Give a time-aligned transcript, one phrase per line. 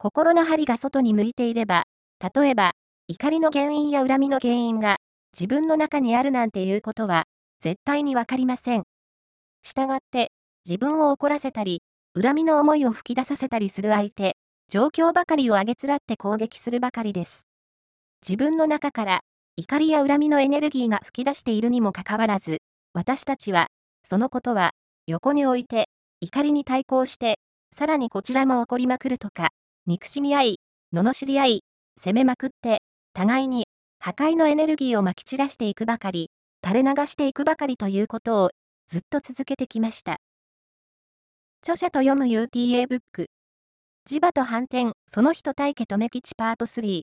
[0.00, 1.82] 心の針が外に向いていれば、
[2.34, 2.70] 例えば、
[3.08, 4.98] 怒りの原因や恨みの原因が
[5.32, 7.24] 自分の中にあるなんていうことは
[7.60, 8.84] 絶対にわかりません。
[9.62, 10.30] したがって、
[10.64, 11.82] 自分を怒らせたり、
[12.20, 14.36] 恨みの思いを吹き出させたりする相手、
[14.68, 17.46] 状況ばかりをあげつらって攻撃するばかりです。
[18.22, 19.20] 自分の中から
[19.56, 22.58] 怒りや恨みのエネルギーが吹き出しているにもかかわらず、
[22.92, 23.66] 私たちは、
[24.08, 24.70] そのことは
[25.08, 25.88] 横に置いて、
[26.20, 27.40] 怒りに対抗して、
[27.74, 29.48] さらにこちらも怒りまくるとか、
[29.88, 30.60] 憎しみ合い、
[30.94, 31.60] 罵り合い、
[31.98, 32.82] 攻めまくって、
[33.14, 36.28] 互いに破壊のエネルギーをまき散らしていくばかり、
[36.62, 38.50] 垂れ流していくばかりということを
[38.88, 40.18] ずっと続けてきました。
[41.62, 43.28] 著者と読む UTA ブック。
[44.06, 47.00] 磁場と反転、その人対家留吉パート3。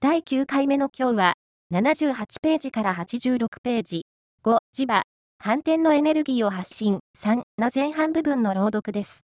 [0.00, 1.34] 第9回目の今日は、
[1.72, 4.06] 78ページから86ページ。
[4.42, 5.04] 5、磁場、
[5.38, 6.98] 反転のエネルギーを発信。
[7.16, 9.24] 3の前半部分の朗読です。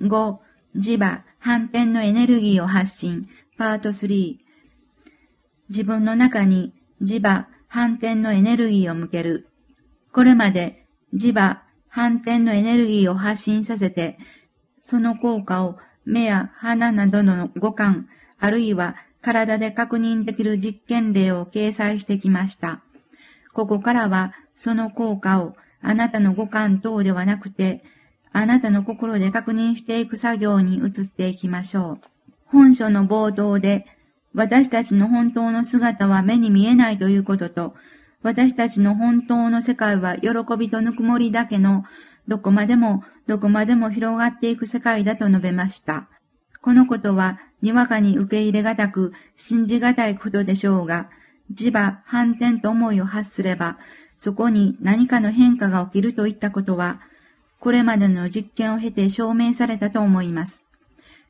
[0.00, 0.38] 5、
[0.76, 3.28] 磁場、反転のエネルギーを発信。
[3.56, 4.36] パート3。
[5.68, 9.48] 自分の中に磁場、反転のエネルギーを向ける。
[10.12, 14.18] これまで磁場、反転のエネルギーを発信させて、
[14.80, 18.08] その効果を目や鼻などの五感、
[18.38, 22.82] あるいは体で確認できる実験例を掲載してきました。
[23.52, 27.82] ここからはその効果をあなたの五感等ではなくて、
[28.36, 31.98] あなたの心で確認していく作業に移っていきましょう。
[32.44, 33.86] 本書の冒頭で、
[34.34, 37.74] 私たちの本当の姿は目に見えないということと、
[38.22, 41.84] 私たちの本当の世界は喜びとぬくもりだけの、
[42.28, 46.06] どこまでもどこまでも広がっていく世界だと述べました。
[46.60, 51.08] このことは、にわかに受け入れがたく、信じがたいことでしょうが、
[51.54, 53.78] 磁場、反転と思いを発すれば、
[54.18, 57.00] そこに何かの変化が起きるといったことは、
[57.66, 60.64] これまでの実験を経て証明されたと思います。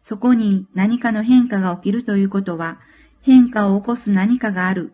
[0.02, 2.78] そこに何かの変化が起きるということは、
[3.22, 4.92] 変化を起こす何かがある。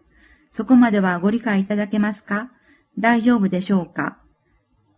[0.53, 2.53] そこまではご理解いただけますか？
[2.97, 4.19] 大丈夫でしょうか？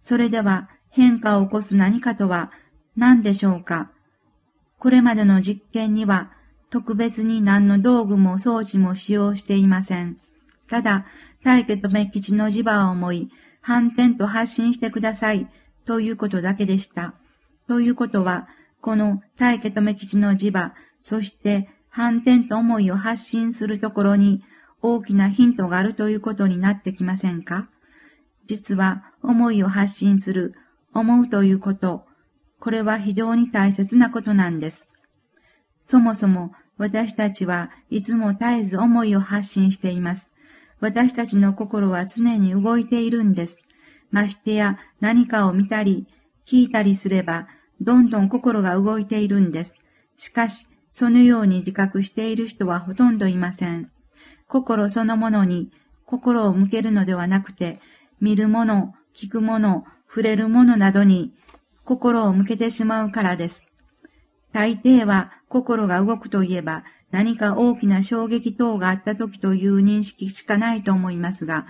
[0.03, 2.53] それでは変化を起こす何かとは
[2.95, 3.91] 何でしょうか？
[4.79, 6.31] これまでの実験には
[6.69, 10.19] 特別に何の道具も装置も使用していません。
[10.69, 11.07] ただ、
[11.43, 13.31] 大家とメッ吉の磁場を思い、
[13.63, 15.49] 反転と発信してください、
[15.87, 17.15] ということだけでした。
[17.69, 18.49] ということは、
[18.81, 24.43] この大家留吉の磁場、そして反転と思いを発信するところに
[24.83, 27.69] 大きなヒントがあるということになってきませんか？
[28.47, 30.55] 実は思いを発信する、
[30.93, 32.05] 思うということ、
[32.61, 34.89] これは非常に大切なことなんです。
[35.81, 40.33] そもそも私たちはいつも絶えず思いを発信しています。
[40.81, 43.63] 私たちの心は常に動いているんです。
[44.11, 46.07] ましてや何かを見たり、
[46.47, 47.49] 聞いたりすれば、
[47.81, 49.77] どんどん心が動いているんです。
[50.17, 53.91] しかし、そのように自覚している人はほとんどいません。
[54.47, 55.73] 心そのものに
[56.07, 57.81] 心を向けるのではなくて、
[58.21, 61.35] 見るもの、聞くもの、触れるものなどに
[61.85, 63.67] 心を向けてしまうからです。
[64.53, 71.67] 大抵は心が動くといえば何か大きな衝撃等があった時という認識しかないと思いますが、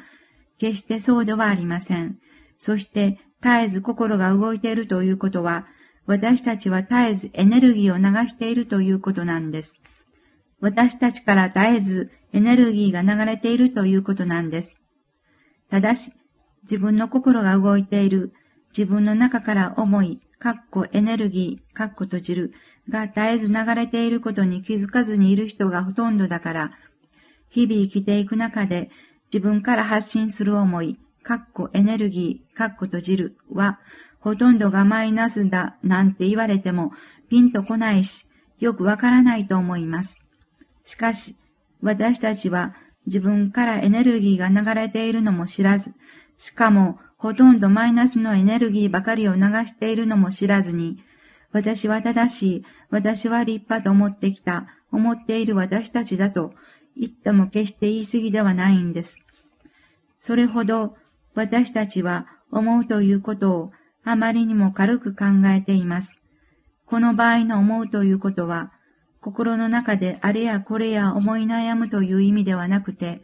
[0.58, 2.18] 決してそうではありません。
[2.58, 5.66] そして絶えず心が動いているということは、
[6.06, 9.80] 私たちは絶えずエネルギーを流しているということなんです。
[10.60, 14.74] 私たちから絶えずエネルギーが流れているということなんです。
[15.70, 16.12] ただし、
[16.62, 18.32] 自分の心が動いている、
[18.76, 22.52] 自分の中から思い、かっこエネルギー、かっこ閉じる、
[22.88, 26.72] が絶えず流れていることに気づかずにいる人がほとんどだから、
[27.50, 28.90] 日々生きていく中で
[29.34, 33.80] 自分から発信する思い、かっこエネルギー、かっこ閉じるは、
[34.20, 36.92] ほとんどがマイナスだなんて言われても
[37.28, 38.28] ピンとこないし、
[38.60, 40.20] よくわからないと思います。
[40.84, 41.34] しかし、
[41.82, 45.94] 私たちは自分からエネルギーが流れているのも知らず、
[46.38, 51.02] しかもほとんどマイナスのエネルギーばかりを流しているのも知らずに、
[51.50, 56.54] 私は正しい、私は立派と思ってきた、思っている私たちだと
[56.96, 59.23] 言っても決して言い過ぎではないんです。
[60.26, 60.96] それほど
[61.34, 63.72] 私たちは思うということを
[64.04, 66.16] あまりにも軽く考えています。
[66.86, 68.72] この場合の思うということは、
[69.20, 73.20] 心の中であれやこれや思い悩むという意味ではなくて、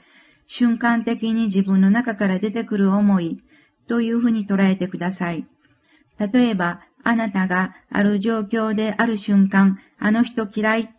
[0.46, 3.40] 瞬間的に自分の中から出てくる思い
[3.88, 5.46] というふうに捉えてください。
[6.18, 10.94] 例えば、あなたがある状況である瞬間、あの人嫌い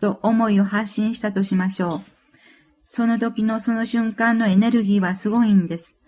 [0.00, 2.13] と思いを発信したとしましょう。
[2.96, 5.98] その時のその瞬間のエネルギーはすごいんです。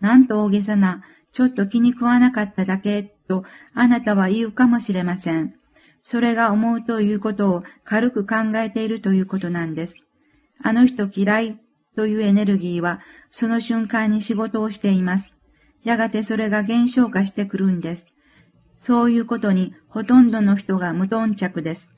[0.00, 1.02] なんと大げさな、
[1.32, 5.54] ちょっと気に食わなかっただけとあなたは言うかもしれません。
[6.02, 9.96] それが思うということを軽く考えているということなんです。
[10.62, 11.58] あの人嫌い
[11.96, 13.00] というエネルギーは
[13.30, 15.32] その瞬間に仕事をしています。
[15.82, 18.08] やがてそれが減少化してくるんです。
[18.76, 21.94] そういうことにほとんどの人が無頓着です。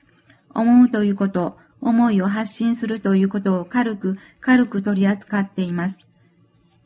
[0.55, 6.01] 思うということ、思いを発信するということを軽く軽く取り扱っています。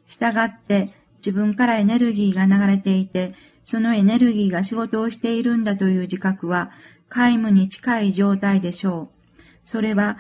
[0.07, 6.71] したがって自分からエネルギーが流れていて、そのエネルギーが仕事をしているんだという自覚は
[7.09, 9.41] 皆無に近い状態でしょう。
[9.65, 10.19] それは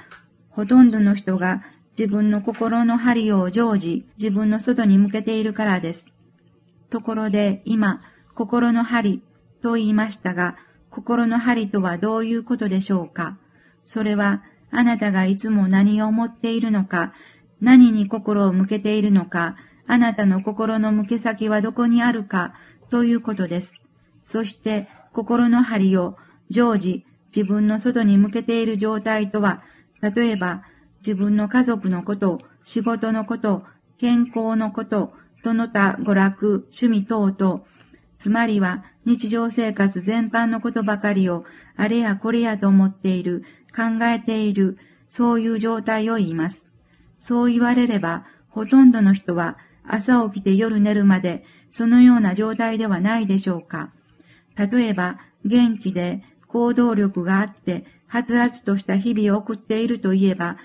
[0.50, 1.62] ほとんどの人が
[1.98, 6.08] 自分の心の針を常時自分の外に向けているからです。
[6.88, 8.02] ところで今、
[8.34, 9.22] 心の針
[9.62, 10.56] と言いましたが、
[10.90, 13.36] 心の針とはどういうことでしょうか？
[13.84, 17.12] それはあなたがいつも何を思っているのか、
[17.60, 19.56] 何に心を向けているのか、
[19.86, 22.54] あなたの心の向け先はどこにあるか
[22.90, 23.74] ということです。
[24.22, 26.16] そして心の針を
[26.48, 29.62] 常時自分の外に向けている状態とは、
[30.00, 30.62] 例えば
[30.98, 33.64] 自分の家族のこと、仕事のこと、
[33.98, 35.12] 健康のこと、
[35.42, 37.64] その他娯楽、趣味等々、
[38.16, 41.44] つまりは日常生活全般のことばかりを
[41.76, 43.44] あれやこれやと思っている、
[43.74, 44.78] 考えている、
[45.08, 46.66] そういう状態を言います。
[47.18, 53.92] そう言われれば、ほとんどの人は朝起きて夜寝るまでそのような状態ではないでしょうか。
[54.56, 60.56] 例えば、元気で行動力があって、はつらつとした日々を送っているといえば、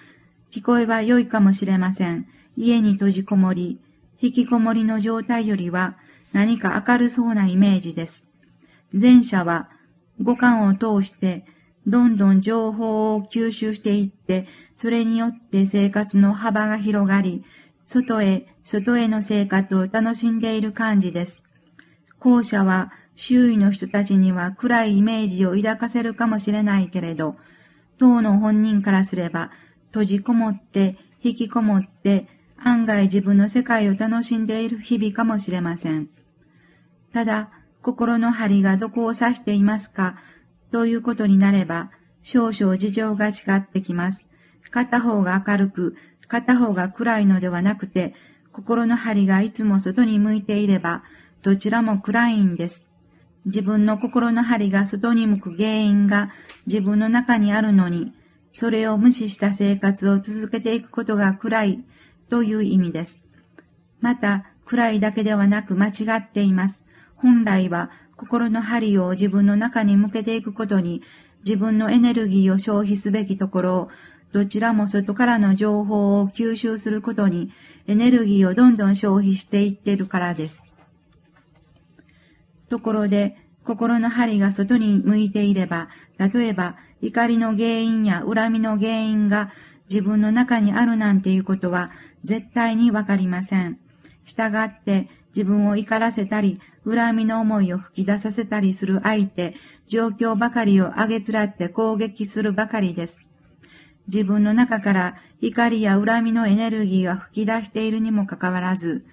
[0.51, 2.27] 聞こえは良いかもしれません。
[2.57, 3.79] 家に閉じこもり、
[4.21, 5.97] 引きこもりの状態よりは
[6.33, 8.27] 何か明るそうなイメージです。
[8.91, 9.69] 前者は
[10.21, 11.45] 五感を通して
[11.87, 17.43] どんどん情報を吸収していって、それによって生活の幅が広がり、
[17.83, 21.43] 外へ、外への生活を楽しんでいる感じです。
[22.19, 27.35] 後者は周囲の人たちには暗いイメージを抱かせるかもしれないけれど、
[27.97, 29.51] 当の本人からすれば、
[29.87, 32.27] 閉じこもって、引きこもって、
[32.57, 36.09] 案外自分の世界を楽しんでいる日々かもしれません。
[37.13, 40.17] ただ、心の針がどこを指していますか、
[40.75, 41.89] ということになれば、
[42.21, 44.27] 少々事情が違ってきます。
[44.71, 45.95] 片方が明るく、
[46.27, 48.13] 片方が暗いのではなくて、
[48.51, 51.05] 心の針がいつも外に向いていれば、
[51.43, 52.89] どちらも暗いんです。
[53.45, 56.29] 自分の心の針が外に向く原因が
[56.67, 58.11] 自分の中にあるのに、
[58.51, 61.85] それを無視した生活を続けていくことが暗い
[62.29, 63.21] という意味です。
[64.01, 66.84] また、暗いだけではなく間違っています。
[67.15, 71.01] 本来は心の針を自分の中に向けていくことに
[71.45, 73.89] 自分のエネルギーを消費すべきところを
[74.35, 77.51] どちらも外からの情報を吸収することに
[77.87, 80.65] エネルギーをどんどん消費していってるからです。
[82.67, 89.51] ところで、心の針が外に向いていれば、例えば怒りの原因や恨みの原因が
[89.89, 91.91] 自分の中にあるなんていうことは
[92.25, 93.79] 絶対にわかりません。
[94.25, 99.53] したがって自分を怒らせたり、恨みの思いを吹き出させたりする相手、
[99.85, 103.27] 状況ばかりをあげつらって攻撃するばかりです。
[104.07, 109.05] 自分の中から怒りや恨みのエネルギーが吹き出しているにもかかわらず、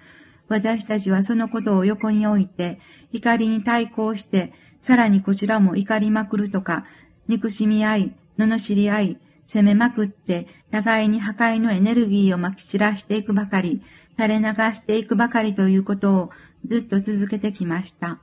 [0.47, 2.79] 私たちはそのことを横に置いて、
[3.11, 6.85] 怒りに対抗して、さらにこちらも怒りまくるとか、
[7.27, 13.81] 憎しみ合い、罵り合い、攻めまくって、互いに破壊のエネルギーをまき散らしていくばかり、
[14.17, 16.29] 垂れ流していくばかりということを
[16.65, 18.19] ずっと続けてきました。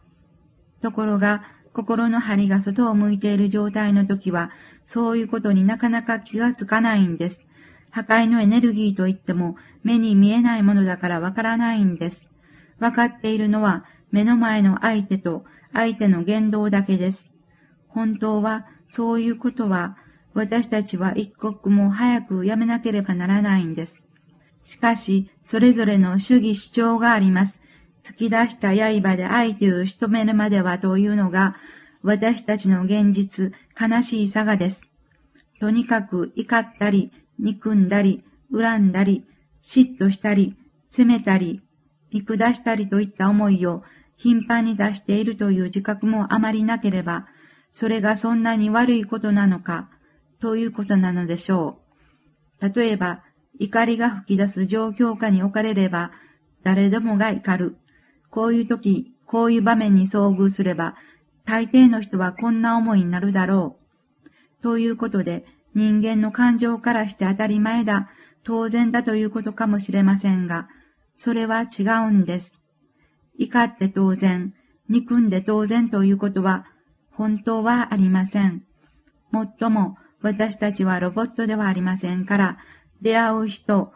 [0.83, 4.51] ところが、心の針が外を向いている状態の時は、
[4.85, 7.47] そういうことになかなか気がつかないんです。
[7.91, 12.29] 破壊のエネルギーといっても目に見えないものだからわからないんです。
[12.79, 17.33] わかっているのは目の前の相手と相手の言動だけです。
[17.89, 19.97] 本当はそういうことは
[20.33, 24.03] 私たちは一刻も早くやめなければならないんです。
[24.63, 27.61] しかし、それぞれの主義主張があります。
[28.03, 31.57] 突き出した刃で相手を仕留めるまではというのが、
[32.03, 34.87] 私たちの現実、悲しい差がです。
[35.59, 39.27] とにかく怒ったり、憎んだり、恨んだり、
[39.63, 40.57] 嫉妬したり、
[40.89, 41.63] 責めたり、
[42.13, 43.83] 見下したりといった思いを
[44.17, 47.27] 頻繁に出しているという自覚もあまりなければ、
[47.73, 49.91] それがそんなに悪いことなのか、
[50.41, 51.81] ということなのでしょ
[52.61, 52.75] う。
[52.75, 53.23] 例えば、
[53.59, 56.13] 怒りが吹き出す状況下に置かれれば、
[56.63, 57.77] 誰でもが怒る。
[58.31, 60.97] こういう時、こういう場面に遭遇すれば、
[61.45, 63.77] 大抵の人はこんな思いになるだろ
[64.25, 64.63] う。
[64.63, 65.45] ということで、
[65.75, 68.11] 人間の感情からして当たり前だ、
[68.43, 70.69] 当然だということかもしれませんが、
[71.17, 72.59] それは違うんです。
[73.39, 74.55] 怒って当然、
[74.89, 76.67] 憎んで当然ということは、
[77.11, 78.65] 本当はありません。
[79.31, 82.59] もっとも私たちはロボットではありませんから、
[83.01, 83.93] 出会う人、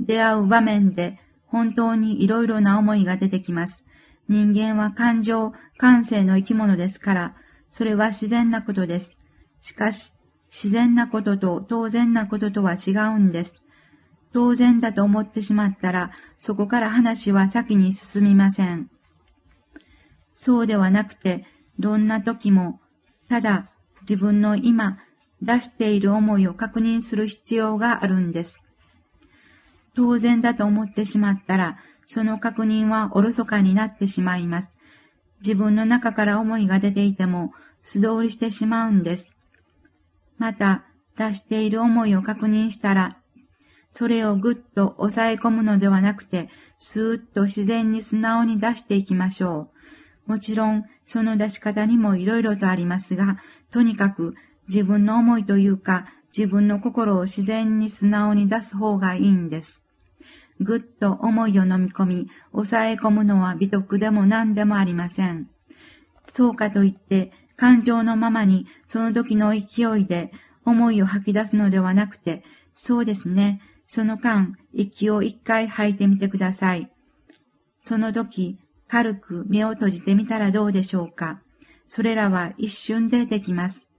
[0.00, 3.84] 出会う場面で本当にいろいろな思いが出てきます。
[4.28, 7.36] 人間は感情、感性の生き物ですから、
[7.70, 9.16] それは自然なことです。
[9.60, 10.12] しかし、
[10.50, 13.62] 自然なことと当然なこととは違うんです。
[14.32, 18.90] 当然だと思ってしまったら、そこから話は先に進みません。
[20.32, 21.44] そうではなくて、
[21.78, 22.80] どんな時も、
[23.28, 23.70] ただ
[24.02, 24.98] 自分の今
[25.42, 28.60] 出している思いを確認する必要があるんです。
[29.94, 34.70] 当然だと思ってしまったら、その確認はおろそかになってしまいます。
[35.42, 39.34] 自分の中から思いが出ていても素通りしてしまうんです。
[40.38, 40.84] また、
[41.16, 43.18] 出している思いを確認したら、
[43.90, 49.70] それをぐっと抑え込むのではなくて、スーッと自然に素直に出していきましょ
[50.26, 50.30] う。
[50.30, 53.38] もちろん、その出し方にも色々とありますが、
[53.70, 54.34] とにかく
[54.70, 59.82] 自分の思いというか、自分の心を自然に素直に出す方がいいんです。
[60.60, 65.48] ぐっと思いを飲み込み、抑え込むのは美徳でも何でもありません。
[66.26, 70.30] そうかといって、感情のままにその時の勢いで
[70.64, 76.92] 思いを吐き出すのではなくて、そうですね、その間、息を一回吐いてみてください。
[77.84, 81.40] その時、軽く目を閉じてみたらどうでしょうか。
[81.88, 83.89] それらは一瞬でできます。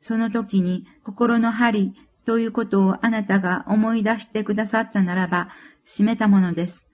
[0.00, 1.94] その時に心の針
[2.26, 5.48] ということをあなたが思い出してくださったならば、
[5.84, 6.89] 閉めたものです。